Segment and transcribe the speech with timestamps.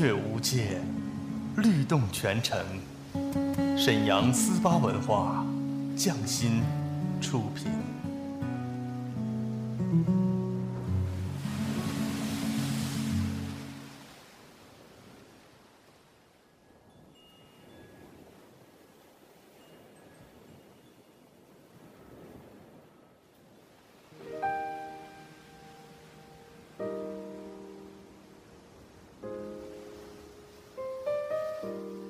[0.00, 0.80] 乐无界，
[1.58, 2.58] 律动全城。
[3.76, 5.44] 沈阳思巴文化，
[5.94, 6.62] 匠心
[7.20, 7.66] 出品。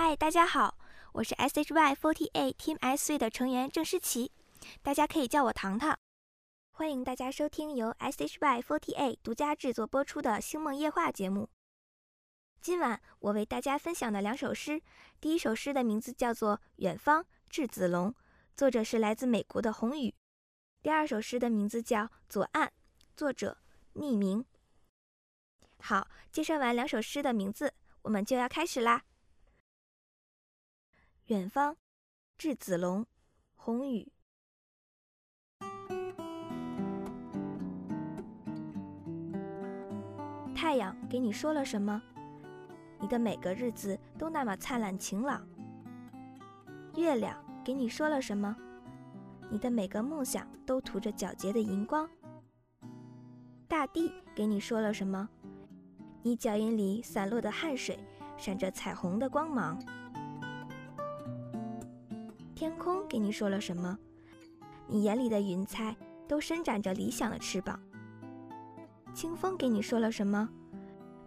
[0.00, 0.78] 嗨，大家好，
[1.10, 4.30] 我是 SHY48 Team S 的成员郑诗琪，
[4.80, 5.98] 大家可以叫我糖糖。
[6.70, 11.48] 欢迎大家收听由 SHY48 独家制作播出的《星梦夜话》节目。
[12.60, 14.80] 今晚我为大家分享的两首诗，
[15.20, 18.14] 第一首诗的名字叫做《远方》，稚子龙，
[18.54, 20.12] 作者是来自美国的宏宇；
[20.80, 22.68] 第二首诗的名字叫《左岸》，
[23.16, 23.58] 作者
[23.94, 24.44] 匿名。
[25.80, 29.02] 好，介绍完两首诗的名字，我们就要开始啦。
[31.28, 31.76] 远方，
[32.38, 33.04] 稚子龙，
[33.54, 34.10] 宏宇。
[40.56, 42.02] 太阳给你说了什么？
[42.98, 45.46] 你的每个日子都那么灿烂晴朗。
[46.96, 48.56] 月亮给你说了什么？
[49.50, 52.08] 你的每个梦想都涂着皎洁的荧光。
[53.68, 55.28] 大地给你说了什么？
[56.22, 57.98] 你脚印里散落的汗水
[58.38, 59.78] 闪着彩虹的光芒。
[62.58, 63.96] 天空给你说了什么？
[64.88, 65.94] 你眼里的云彩
[66.26, 67.78] 都伸展着理想的翅膀。
[69.14, 70.48] 清风给你说了什么？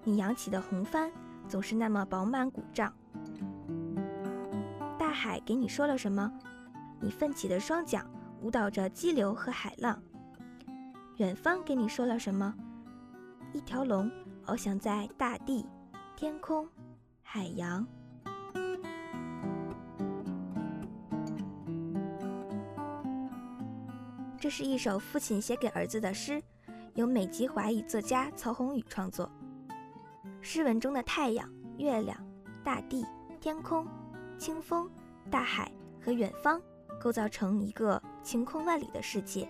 [0.04, 1.10] 你扬起的红帆
[1.48, 2.94] 总是那么饱满鼓胀。
[5.00, 6.30] 大海给你说了什么？
[7.00, 8.06] 你奋起的双桨
[8.42, 9.98] 舞蹈着激流和海浪。
[11.16, 12.54] 远方给你说了什么？
[13.54, 14.12] 一条龙
[14.48, 15.66] 翱翔在大地、
[16.14, 16.68] 天空、
[17.22, 17.88] 海洋。
[24.42, 26.42] 这是一首父亲写给儿子的诗，
[26.96, 29.32] 由美籍华裔作家曹宏宇创作。
[30.42, 31.48] 诗文中的太阳、
[31.78, 32.18] 月亮、
[32.64, 33.06] 大地、
[33.40, 33.86] 天空、
[34.40, 34.90] 清风、
[35.30, 35.72] 大海
[36.04, 36.60] 和远方，
[37.00, 39.48] 构造成一个晴空万里的世界。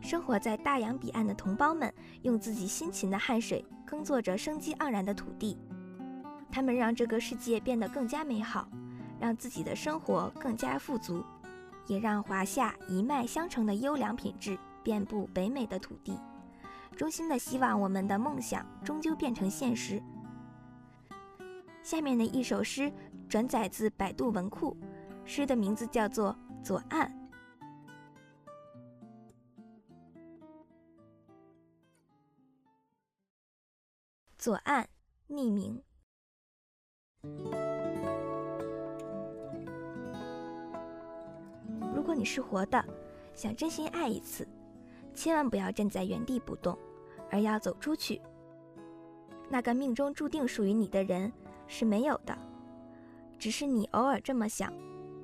[0.00, 5.56] 生活在大洋彼岸的同胞们，用自己辛勤的汗水耕作着生机盎然的土地，
[6.50, 8.68] 他们让这个世界变得更加美好，
[9.20, 11.24] 让自己的生活更加富足。
[11.86, 16.18] 也让华夏一脉相承的优良品质遍布北美的土地。
[16.96, 20.02] 衷心的希望我们的梦想终究变成现实。
[21.82, 22.92] 下面的一首诗
[23.28, 24.76] 转载自百度文库，
[25.24, 27.08] 诗的名字叫做《左岸》。
[34.38, 34.88] 左岸，
[35.28, 35.82] 匿名。
[42.12, 42.84] 果你是活的，
[43.34, 44.46] 想真心爱一次，
[45.14, 46.78] 千万不要站在原地不动，
[47.30, 48.20] 而要走出去。
[49.48, 51.32] 那个命中注定属于你的人
[51.66, 52.36] 是没有的，
[53.38, 54.70] 只是你偶尔这么想，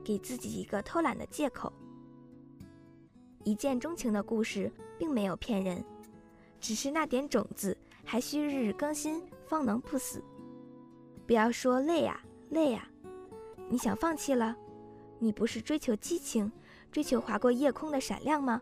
[0.03, 1.71] 给自己一个偷懒的借口。
[3.45, 5.85] 一见钟情的故事并没有骗人，
[6.59, 10.25] 只是那点种子还需日日更新方能不死。
[11.27, 12.19] 不要说累呀
[12.49, 12.89] 累呀，
[13.69, 14.57] 你想放弃了？
[15.19, 16.51] 你不是追求激情，
[16.91, 18.61] 追求划过夜空的闪亮吗？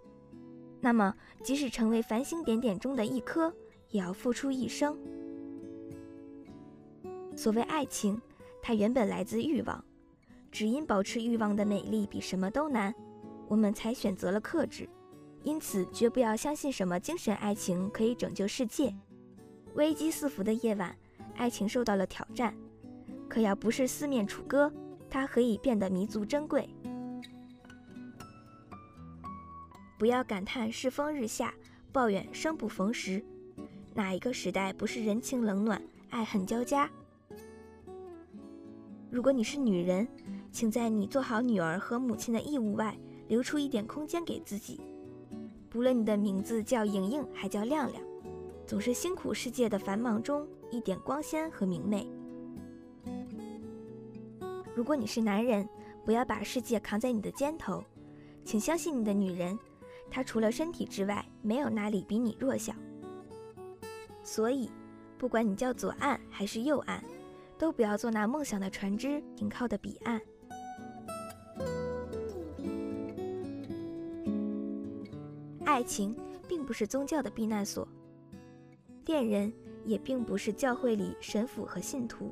[0.81, 3.53] 那么，即使成为繁星点点中的一颗，
[3.91, 4.97] 也要付出一生。
[7.35, 8.21] 所谓爱情，
[8.63, 9.85] 它原本来自欲望，
[10.51, 12.95] 只因保持欲望的美丽比什么都难，
[13.49, 14.89] 我们才选择了克制。
[15.43, 18.95] 因此，绝不要相信什么精神爱情可以拯救世界。
[19.75, 20.97] 危机四伏的夜晚，
[21.37, 22.55] 爱情受到了挑战，
[23.29, 24.73] 可要不是四面楚歌，
[25.09, 26.69] 它何以变得弥足珍贵？
[29.99, 31.55] 不要感叹世风日下，
[31.91, 33.25] 抱怨生不逢时。
[33.95, 36.91] 哪一个时代不是人情冷暖、爱恨交加？
[39.11, 40.07] 如果你是女人，
[40.53, 42.95] 请在你做好女儿和母亲的义务外，
[43.29, 44.81] 留出一点空间给自己。
[45.71, 48.03] 不论你的名字叫莹莹还叫亮亮，
[48.67, 52.07] 总是辛苦世界的繁忙中一点光鲜和明媚。
[54.75, 55.67] 如果你是男人，
[56.05, 57.83] 不要把世界扛在你的肩头，
[58.45, 59.59] 请相信你的女人，
[60.11, 62.73] 他除了身体之外，没有哪里比你弱小。
[64.23, 64.71] 所以，
[65.19, 67.03] 不管你叫左岸还是右岸。
[67.59, 70.21] 都不要做那梦想的船只停靠的彼岸。
[75.65, 76.15] 爱情
[76.47, 77.89] 并不是宗教的避难所，
[79.07, 79.51] 恋人
[79.87, 82.31] 也并不是教会里神父和信徒。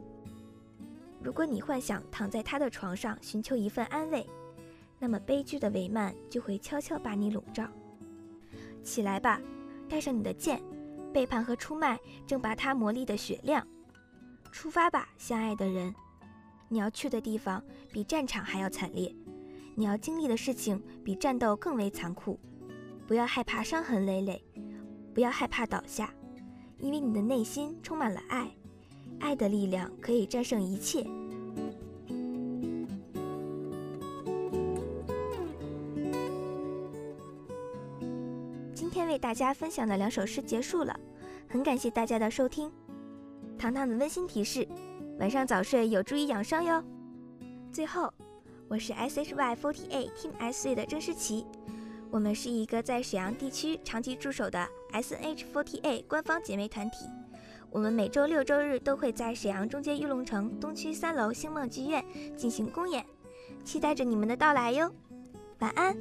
[1.22, 4.26] 如果你幻想躺在他的床上寻求一份安慰，
[4.98, 7.68] 那么悲剧的帷幔就会悄悄把你笼罩。
[8.82, 9.40] 起来吧，
[9.88, 10.62] 带上你的剑，
[11.12, 13.66] 背叛和出卖正把它磨砺的雪亮。
[14.52, 15.94] 出发吧，相爱的人！
[16.68, 17.62] 你要去的地方
[17.92, 19.14] 比战场还要惨烈，
[19.74, 22.38] 你要经历的事情比战斗更为残酷。
[23.06, 24.42] 不要害怕伤痕累累，
[25.12, 26.12] 不要害怕倒下，
[26.78, 28.50] 因为你的内心充满了爱，
[29.20, 31.06] 爱的力量可以战胜一切。
[39.24, 40.94] 大家分享的两首诗结束了，
[41.48, 42.70] 很感谢大家的收听。
[43.56, 44.68] 糖糖的温馨提示：
[45.18, 46.84] 晚上早睡有助于养生哟。
[47.72, 48.12] 最后，
[48.68, 51.46] 我是 SHY48 Team S 的郑诗琪，
[52.10, 57.06] 我们是一个在沈阳地区长期驻守的 SNH48 官方姐妹团体。
[57.70, 62.04] 我们每周六周日都会在沈阳中街玉龙城东区三楼星梦剧院
[62.36, 63.02] 进行公演，
[63.64, 64.94] 期待着你们的到来哟。
[65.60, 65.96] 晚安。